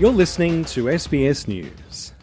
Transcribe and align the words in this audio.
You're 0.00 0.12
listening 0.12 0.64
to 0.64 0.84
SBS 0.84 1.46
News. 1.46 2.14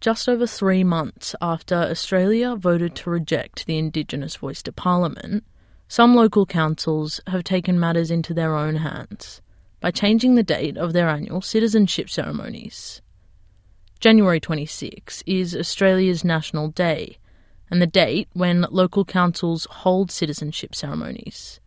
Just 0.00 0.28
over 0.28 0.46
three 0.46 0.84
months 0.84 1.34
after 1.42 1.74
Australia 1.74 2.54
voted 2.54 2.94
to 2.94 3.10
reject 3.10 3.66
the 3.66 3.76
Indigenous 3.76 4.36
voice 4.36 4.62
to 4.62 4.70
Parliament, 4.70 5.42
some 5.88 6.14
local 6.14 6.46
councils 6.46 7.20
have 7.26 7.42
taken 7.42 7.80
matters 7.80 8.12
into 8.12 8.32
their 8.32 8.54
own 8.54 8.76
hands 8.76 9.42
by 9.80 9.90
changing 9.90 10.36
the 10.36 10.44
date 10.44 10.76
of 10.76 10.92
their 10.92 11.08
annual 11.08 11.42
citizenship 11.42 12.08
ceremonies. 12.08 13.02
January 13.98 14.38
26 14.38 15.24
is 15.26 15.56
Australia's 15.56 16.22
National 16.22 16.68
Day 16.68 17.18
and 17.72 17.82
the 17.82 17.88
date 17.88 18.28
when 18.34 18.68
local 18.70 19.04
councils 19.04 19.66
hold 19.68 20.12
citizenship 20.12 20.76
ceremonies. 20.76 21.58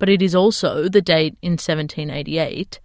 But 0.00 0.08
it 0.08 0.20
is 0.20 0.34
also 0.34 0.88
the 0.88 1.00
date 1.00 1.38
in 1.42 1.52
1788 1.52 2.80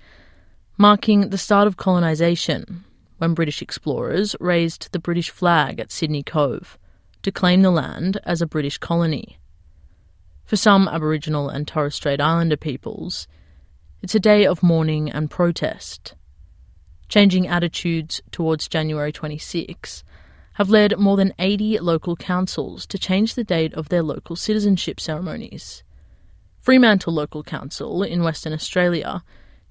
marking 0.77 1.29
the 1.29 1.37
start 1.37 1.67
of 1.67 1.77
colonisation 1.77 2.83
when 3.17 3.33
British 3.33 3.61
explorers 3.61 4.35
raised 4.39 4.91
the 4.91 4.99
British 4.99 5.29
flag 5.29 5.79
at 5.79 5.91
Sydney 5.91 6.21
Cove 6.21 6.77
to 7.23 7.31
claim 7.31 7.61
the 7.61 7.71
land 7.71 8.19
as 8.23 8.41
a 8.41 8.47
British 8.47 8.77
colony. 8.77 9.37
For 10.43 10.57
some 10.57 10.87
Aboriginal 10.87 11.49
and 11.49 11.67
Torres 11.67 11.95
Strait 11.95 12.19
Islander 12.19 12.57
peoples, 12.57 13.27
it's 14.01 14.13
a 14.15 14.19
day 14.19 14.45
of 14.45 14.61
mourning 14.61 15.09
and 15.09 15.31
protest. 15.31 16.13
Changing 17.07 17.47
attitudes 17.47 18.21
towards 18.31 18.67
January 18.67 19.11
26 19.11 20.03
have 20.53 20.69
led 20.69 20.99
more 20.99 21.17
than 21.17 21.33
80 21.39 21.79
local 21.79 22.15
councils 22.15 22.85
to 22.87 22.99
change 22.99 23.35
the 23.35 23.43
date 23.43 23.73
of 23.73 23.89
their 23.89 24.03
local 24.03 24.35
citizenship 24.35 24.99
ceremonies. 24.99 25.83
Fremantle 26.59 27.13
Local 27.13 27.43
Council 27.43 28.03
in 28.03 28.23
Western 28.23 28.53
Australia 28.53 29.23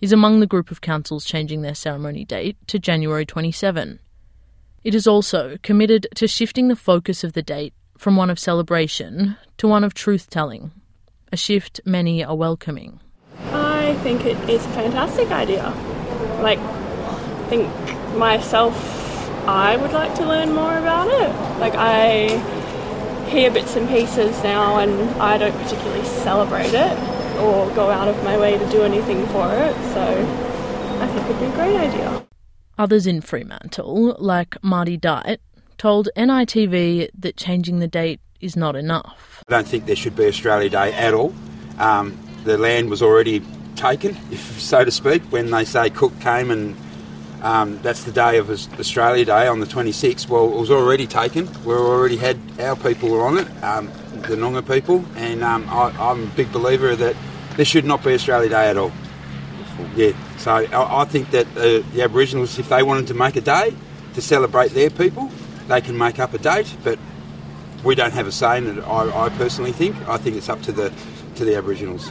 is 0.05 0.13
among 0.13 0.39
the 0.39 0.47
group 0.47 0.71
of 0.71 0.83
councils 0.83 1.25
changing 1.25 1.63
their 1.63 1.75
ceremony 1.75 2.27
date 2.27 2.59
to 2.67 2.79
January 2.79 3.25
27. 3.25 3.99
It 4.83 4.95
is 4.95 5.07
also 5.07 5.57
committed 5.63 6.07
to 6.17 6.29
shifting 6.29 6.69
the 6.69 6.77
focus 6.77 7.25
of 7.25 7.33
the 7.33 7.41
date 7.41 7.73
from 7.97 8.15
one 8.15 8.29
of 8.29 8.39
celebration 8.39 9.39
to 9.57 9.67
one 9.67 9.83
of 9.83 9.95
truth 9.95 10.29
telling, 10.29 10.73
a 11.33 11.39
shift 11.39 11.81
many 11.87 12.23
are 12.23 12.37
welcoming. 12.37 13.01
I 13.51 13.95
think 14.03 14.27
it 14.27 14.37
is 14.47 14.63
a 14.67 14.69
fantastic 14.71 15.31
idea. 15.31 15.71
Like, 16.43 16.59
I 16.59 17.47
think 17.49 18.15
myself, 18.15 18.77
I 19.49 19.79
would 19.79 19.93
like 19.93 20.15
to 20.17 20.27
learn 20.27 20.53
more 20.53 20.77
about 20.77 21.09
it. 21.09 21.59
Like, 21.59 21.77
I 21.77 22.27
hear 23.31 23.51
bits 23.51 23.75
and 23.75 23.89
pieces 23.89 24.43
now, 24.43 24.81
and 24.81 24.93
I 25.19 25.39
don't 25.39 25.57
particularly 25.63 26.05
celebrate 26.05 26.75
it 26.75 27.14
or 27.39 27.71
go 27.75 27.91
out 27.91 28.09
of 28.09 28.23
my 28.25 28.37
way 28.39 28.59
to 28.59 28.71
do 28.71 28.83
anything 28.83 29.27
for 29.29 29.53
it. 29.53 29.75
So 29.93 30.03
I 31.01 31.07
think 31.09 31.25
it'd 31.27 31.41
be 31.41 31.47
a 31.47 31.53
great 31.53 31.77
idea. 31.77 32.27
Others 32.79 33.07
in 33.07 33.21
Fremantle, 33.21 34.17
like 34.19 34.63
Marty 34.63 34.97
Diet, 34.97 35.41
told 35.79 36.09
NITV 36.17 37.11
that 37.19 37.37
changing 37.37 37.79
the 37.79 37.89
date 37.89 38.21
is 38.41 38.57
not 38.57 38.77
enough. 38.77 39.43
I 39.49 39.53
don't 39.53 39.67
think 39.67 39.87
there 39.87 39.97
should 39.97 40.17
be 40.17 40.27
Australia 40.27 40.69
Day 40.69 40.93
at 40.93 41.15
all. 41.15 41.35
Um, 41.79 42.19
the 42.45 42.59
land 42.59 42.91
was 42.91 43.03
already 43.03 43.43
taken, 43.77 44.17
if 44.31 44.61
so 44.61 44.85
to 44.85 44.91
speak, 44.91 45.23
when 45.25 45.51
they 45.51 45.65
say 45.65 45.91
Cook 45.91 46.19
came 46.21 46.51
and 46.51 46.77
um, 47.43 47.79
that's 47.83 48.05
the 48.05 48.13
day 48.13 48.39
of 48.39 48.51
Australia 48.51 49.25
Day 49.25 49.47
on 49.47 49.61
the 49.61 49.67
26th. 49.67 50.29
Well, 50.29 50.51
it 50.53 50.59
was 50.59 50.71
already 50.71 51.07
taken. 51.07 51.47
We 51.65 51.75
already 51.75 52.17
had 52.17 52.39
our 52.59 52.75
people 52.75 53.11
were 53.11 53.27
on 53.27 53.39
it. 53.39 53.63
Um, 53.63 53.93
the 54.29 54.37
Noongar 54.37 54.67
people, 54.67 55.05
and 55.17 55.43
um, 55.43 55.69
I, 55.69 56.11
am 56.11 56.25
a 56.25 56.27
big 56.37 56.53
believer 56.53 56.97
that 56.97 57.17
this 57.57 57.69
should 57.69 57.85
not 57.85 58.03
be 58.03 58.15
Australia 58.15 58.49
Day 58.49 58.71
at 58.71 58.77
all. 58.77 58.93
Yeah, 59.97 60.13
so 60.39 60.53
I, 60.53 61.03
I 61.03 61.05
think 61.05 61.31
that 61.31 61.47
uh, 61.57 61.87
the 61.93 62.03
Aboriginals, 62.03 62.59
if 62.59 62.69
they 62.69 62.83
wanted 62.83 63.07
to 63.09 63.15
make 63.15 63.37
a 63.37 63.41
day 63.41 63.75
to 64.15 64.23
celebrate 64.23 64.73
their 64.73 64.91
people, 64.91 65.31
they 65.69 65.81
can 65.81 65.97
make 65.97 66.19
up 66.19 66.35
a 66.35 66.39
date, 66.39 66.77
but 66.85 66.99
we 67.83 67.95
don't 67.95 68.13
have 68.13 68.27
a 68.27 68.33
say 68.33 68.59
in 68.59 68.79
it. 68.79 68.83
I, 68.83 69.27
I 69.27 69.29
personally 69.31 69.73
think. 69.73 69.97
I 70.09 70.17
think 70.17 70.37
it's 70.37 70.49
up 70.49 70.63
to 70.63 70.73
the 70.73 70.93
to 71.37 71.45
the 71.45 71.57
Aboriginals. 71.57 72.11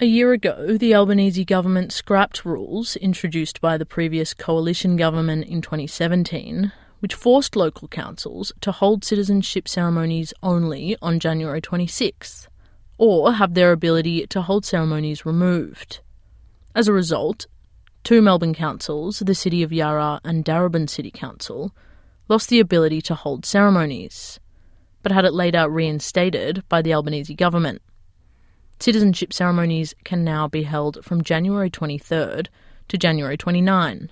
A 0.00 0.06
year 0.06 0.32
ago, 0.32 0.76
the 0.78 0.94
Albanese 0.94 1.44
government 1.44 1.92
scrapped 1.92 2.44
rules 2.44 2.94
introduced 2.96 3.60
by 3.60 3.76
the 3.76 3.84
previous 3.84 4.32
coalition 4.32 4.96
government 4.96 5.46
in 5.46 5.60
2017 5.60 6.72
which 7.00 7.14
forced 7.14 7.56
local 7.56 7.88
councils 7.88 8.52
to 8.60 8.72
hold 8.72 9.04
citizenship 9.04 9.68
ceremonies 9.68 10.34
only 10.42 10.96
on 11.00 11.20
January 11.20 11.60
26, 11.60 12.48
or 12.96 13.34
have 13.34 13.54
their 13.54 13.72
ability 13.72 14.26
to 14.26 14.42
hold 14.42 14.64
ceremonies 14.64 15.24
removed. 15.24 16.00
As 16.74 16.88
a 16.88 16.92
result, 16.92 17.46
two 18.04 18.20
Melbourne 18.20 18.54
councils, 18.54 19.20
the 19.20 19.34
City 19.34 19.62
of 19.62 19.72
Yarra 19.72 20.20
and 20.24 20.44
Darebin 20.44 20.88
City 20.88 21.10
Council, 21.10 21.74
lost 22.28 22.48
the 22.48 22.60
ability 22.60 23.00
to 23.02 23.14
hold 23.14 23.46
ceremonies, 23.46 24.38
but 25.02 25.12
had 25.12 25.24
it 25.24 25.32
later 25.32 25.68
reinstated 25.68 26.62
by 26.68 26.82
the 26.82 26.92
Albanese 26.92 27.34
government. 27.34 27.80
Citizenship 28.80 29.32
ceremonies 29.32 29.94
can 30.04 30.22
now 30.22 30.46
be 30.46 30.62
held 30.62 31.04
from 31.04 31.24
January 31.24 31.70
23rd 31.70 32.48
to 32.88 32.98
January 32.98 33.36
29. 33.36 34.10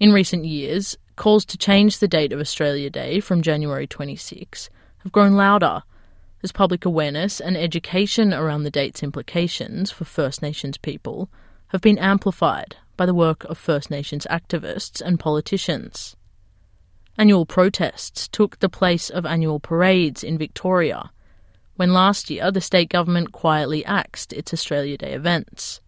In 0.00 0.12
recent 0.12 0.44
years, 0.44 0.96
calls 1.16 1.44
to 1.46 1.58
change 1.58 1.98
the 1.98 2.08
date 2.08 2.32
of 2.32 2.40
Australia 2.40 2.90
Day 2.90 3.20
from 3.20 3.42
January 3.42 3.86
26 3.86 4.70
have 4.98 5.12
grown 5.12 5.34
louder 5.34 5.82
as 6.42 6.52
public 6.52 6.84
awareness 6.84 7.40
and 7.40 7.56
education 7.56 8.34
around 8.34 8.62
the 8.64 8.70
date's 8.70 9.02
implications 9.02 9.90
for 9.90 10.04
First 10.04 10.42
Nations 10.42 10.76
people 10.76 11.30
have 11.68 11.80
been 11.80 11.98
amplified 11.98 12.76
by 12.96 13.06
the 13.06 13.14
work 13.14 13.44
of 13.44 13.58
First 13.58 13.90
Nations 13.90 14.26
activists 14.30 15.00
and 15.00 15.18
politicians. 15.18 16.16
Annual 17.16 17.46
protests 17.46 18.28
took 18.28 18.58
the 18.58 18.68
place 18.68 19.08
of 19.08 19.24
annual 19.24 19.60
parades 19.60 20.22
in 20.22 20.36
Victoria, 20.36 21.10
when 21.76 21.92
last 21.92 22.28
year 22.28 22.50
the 22.50 22.60
state 22.60 22.88
government 22.88 23.32
quietly 23.32 23.84
axed 23.84 24.32
its 24.32 24.52
Australia 24.52 24.98
Day 24.98 25.12
events. 25.12 25.80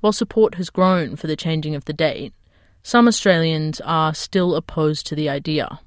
While 0.00 0.12
support 0.12 0.56
has 0.56 0.70
grown 0.70 1.16
for 1.16 1.26
the 1.26 1.36
changing 1.36 1.74
of 1.74 1.86
the 1.86 1.92
date, 1.92 2.34
some 2.82 3.06
Australians 3.08 3.80
are 3.82 4.14
still 4.14 4.54
opposed 4.54 5.06
to 5.06 5.14
the 5.14 5.28
idea. 5.28 5.80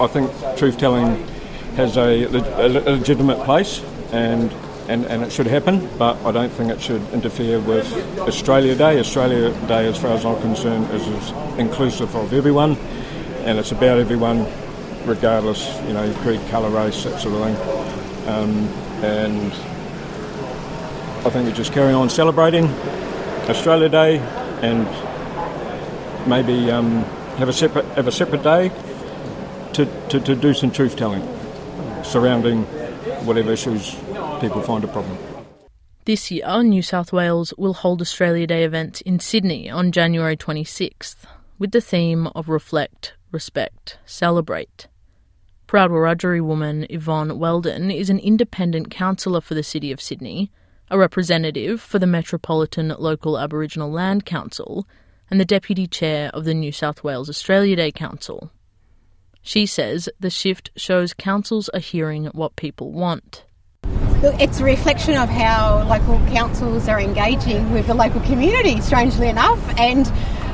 I 0.00 0.06
think 0.06 0.30
truth 0.56 0.78
telling 0.78 1.26
has 1.76 1.96
a, 1.96 2.24
a, 2.24 2.68
legitimate 2.68 3.42
place 3.44 3.82
and, 4.12 4.52
and, 4.88 5.04
and 5.06 5.22
it 5.22 5.30
should 5.30 5.46
happen, 5.46 5.88
but 5.96 6.16
I 6.24 6.32
don't 6.32 6.50
think 6.50 6.70
it 6.70 6.80
should 6.80 7.02
interfere 7.10 7.60
with 7.60 7.86
Australia 8.18 8.74
Day. 8.74 8.98
Australia 8.98 9.52
Day, 9.68 9.86
as 9.86 9.96
far 9.96 10.10
as 10.10 10.24
I'm 10.24 10.40
concerned, 10.40 10.90
is, 10.90 11.06
is 11.06 11.30
inclusive 11.58 12.14
of 12.14 12.32
everyone 12.32 12.76
and 13.44 13.58
it's 13.58 13.72
about 13.72 13.98
everyone 13.98 14.46
regardless, 15.06 15.80
you 15.86 15.92
know, 15.92 16.12
creed, 16.18 16.40
colour, 16.50 16.68
race, 16.68 17.04
that 17.04 17.20
sort 17.20 17.34
of 17.34 17.44
thing. 17.44 18.28
Um, 18.28 18.68
and 19.04 19.52
I 21.24 21.30
think 21.30 21.46
we 21.46 21.52
just 21.52 21.72
carry 21.72 21.92
on 21.92 22.10
celebrating 22.10 22.66
Australia 23.48 23.88
Day 23.88 24.18
and 24.62 24.86
maybe 26.28 26.70
um, 26.70 27.02
have 27.38 27.48
a 27.48 27.52
separate 27.52 27.84
have 27.96 28.06
a 28.06 28.12
separate 28.12 28.42
day 28.42 28.70
to, 29.72 29.86
to, 30.08 30.20
to 30.20 30.34
do 30.34 30.54
some 30.54 30.70
truth 30.70 30.96
telling 30.96 31.22
surrounding 32.04 32.62
whatever 33.24 33.52
issues 33.52 33.94
people 34.40 34.62
find 34.62 34.84
a 34.84 34.88
problem. 34.88 35.16
This 36.04 36.30
year, 36.30 36.62
New 36.62 36.82
South 36.82 37.12
Wales 37.12 37.52
will 37.58 37.74
hold 37.74 38.00
Australia 38.00 38.46
Day 38.46 38.64
events 38.64 39.02
in 39.02 39.20
Sydney 39.20 39.68
on 39.68 39.92
January 39.92 40.36
26th 40.36 41.16
with 41.58 41.72
the 41.72 41.80
theme 41.80 42.28
of 42.28 42.48
Reflect, 42.48 43.14
Respect, 43.30 43.98
Celebrate. 44.06 44.86
Proud 45.66 45.90
Wiradjuri 45.90 46.40
woman 46.40 46.86
Yvonne 46.88 47.38
Weldon 47.38 47.90
is 47.90 48.08
an 48.08 48.18
independent 48.18 48.90
councillor 48.90 49.42
for 49.42 49.54
the 49.54 49.62
City 49.62 49.92
of 49.92 50.00
Sydney, 50.00 50.50
a 50.90 50.96
representative 50.98 51.80
for 51.80 51.98
the 51.98 52.06
Metropolitan 52.06 52.94
Local 52.98 53.38
Aboriginal 53.38 53.90
Land 53.90 54.24
Council, 54.24 54.88
and 55.30 55.40
the 55.40 55.44
Deputy 55.44 55.86
Chair 55.86 56.30
of 56.34 56.44
the 56.44 56.54
New 56.54 56.72
South 56.72 57.04
Wales 57.04 57.28
Australia 57.28 57.76
Day 57.76 57.92
Council. 57.92 58.50
She 59.42 59.66
says 59.66 60.08
the 60.20 60.30
shift 60.30 60.70
shows 60.76 61.14
councils 61.14 61.68
are 61.70 61.80
hearing 61.80 62.26
what 62.26 62.56
people 62.56 62.92
want. 62.92 63.44
It's 64.20 64.60
a 64.60 64.64
reflection 64.64 65.14
of 65.14 65.28
how 65.28 65.86
local 65.88 66.18
councils 66.32 66.88
are 66.88 67.00
engaging 67.00 67.72
with 67.72 67.86
the 67.86 67.94
local 67.94 68.20
community, 68.22 68.80
strangely 68.80 69.28
enough. 69.28 69.60
And 69.78 70.10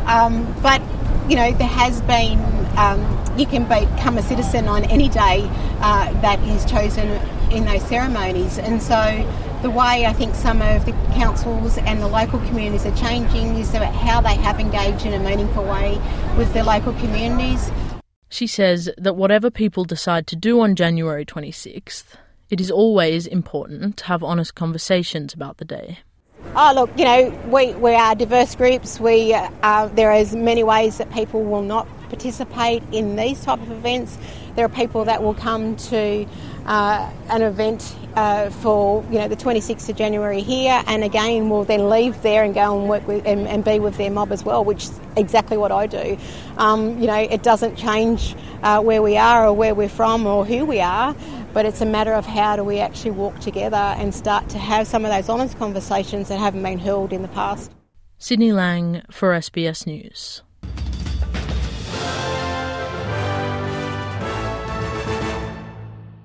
um, 0.06 0.54
but 0.62 0.82
you 1.28 1.36
know 1.36 1.50
there 1.52 1.66
has 1.66 2.02
been 2.02 2.38
um, 2.76 3.00
you 3.38 3.46
can 3.46 3.64
become 3.64 4.18
a 4.18 4.22
citizen 4.22 4.68
on 4.68 4.84
any 4.84 5.08
day 5.08 5.48
uh, 5.80 6.12
that 6.20 6.38
is 6.40 6.64
chosen 6.66 7.08
in 7.50 7.64
those 7.64 7.82
ceremonies, 7.88 8.58
and 8.58 8.82
so 8.82 8.94
the 9.64 9.70
way 9.70 10.04
I 10.04 10.12
think 10.12 10.34
some 10.34 10.60
of 10.60 10.84
the 10.84 10.92
councils 11.14 11.78
and 11.78 12.02
the 12.02 12.06
local 12.06 12.38
communities 12.40 12.84
are 12.84 12.94
changing 12.96 13.56
is 13.56 13.72
about 13.72 13.94
how 13.94 14.20
they 14.20 14.34
have 14.34 14.60
engaged 14.60 15.06
in 15.06 15.14
a 15.14 15.18
meaningful 15.18 15.64
way 15.64 15.98
with 16.36 16.52
their 16.52 16.64
local 16.64 16.92
communities. 16.92 17.70
She 18.28 18.46
says 18.46 18.90
that 18.98 19.16
whatever 19.16 19.50
people 19.50 19.86
decide 19.86 20.26
to 20.26 20.36
do 20.36 20.60
on 20.60 20.76
January 20.76 21.24
26th, 21.24 22.04
it 22.50 22.60
is 22.60 22.70
always 22.70 23.26
important 23.26 23.96
to 23.96 24.04
have 24.04 24.22
honest 24.22 24.54
conversations 24.54 25.32
about 25.32 25.56
the 25.56 25.64
day. 25.64 26.00
Oh, 26.54 26.72
look, 26.74 26.90
you 26.98 27.06
know, 27.06 27.30
we, 27.46 27.72
we 27.72 27.94
are 27.94 28.14
diverse 28.14 28.54
groups. 28.54 29.00
We 29.00 29.32
uh, 29.32 29.88
There 29.94 30.10
are 30.10 30.12
as 30.12 30.36
many 30.36 30.62
ways 30.62 30.98
that 30.98 31.10
people 31.10 31.42
will 31.42 31.62
not 31.62 31.88
participate 32.10 32.82
in 32.92 33.16
these 33.16 33.42
type 33.42 33.62
of 33.62 33.70
events. 33.70 34.18
There 34.56 34.64
are 34.64 34.68
people 34.68 35.04
that 35.04 35.22
will 35.22 35.34
come 35.34 35.76
to 35.76 36.26
uh, 36.66 37.10
an 37.28 37.42
event 37.42 37.96
uh, 38.14 38.50
for 38.50 39.04
you 39.10 39.18
know 39.18 39.28
the 39.28 39.36
26th 39.36 39.88
of 39.88 39.96
January 39.96 40.40
here, 40.40 40.82
and 40.86 41.02
again 41.02 41.50
will 41.50 41.64
then 41.64 41.90
leave 41.90 42.20
there 42.22 42.44
and 42.44 42.54
go 42.54 42.78
and 42.78 42.88
work 42.88 43.06
with 43.08 43.26
and, 43.26 43.48
and 43.48 43.64
be 43.64 43.80
with 43.80 43.96
their 43.96 44.10
mob 44.10 44.30
as 44.30 44.44
well, 44.44 44.64
which 44.64 44.84
is 44.84 45.00
exactly 45.16 45.56
what 45.56 45.72
I 45.72 45.86
do. 45.86 46.16
Um, 46.56 47.00
you 47.00 47.06
know, 47.06 47.18
it 47.18 47.42
doesn't 47.42 47.76
change 47.76 48.36
uh, 48.62 48.80
where 48.80 49.02
we 49.02 49.16
are 49.16 49.46
or 49.46 49.52
where 49.52 49.74
we're 49.74 49.88
from 49.88 50.26
or 50.26 50.44
who 50.44 50.64
we 50.64 50.80
are, 50.80 51.16
but 51.52 51.66
it's 51.66 51.80
a 51.80 51.86
matter 51.86 52.14
of 52.14 52.24
how 52.24 52.54
do 52.54 52.62
we 52.62 52.78
actually 52.78 53.10
walk 53.10 53.40
together 53.40 53.76
and 53.76 54.14
start 54.14 54.48
to 54.50 54.58
have 54.58 54.86
some 54.86 55.04
of 55.04 55.10
those 55.10 55.28
honest 55.28 55.58
conversations 55.58 56.28
that 56.28 56.38
haven't 56.38 56.62
been 56.62 56.78
held 56.78 57.12
in 57.12 57.22
the 57.22 57.28
past. 57.28 57.72
Sydney 58.18 58.52
Lang 58.52 59.02
for 59.10 59.32
SBS 59.32 59.86
News. 59.86 60.43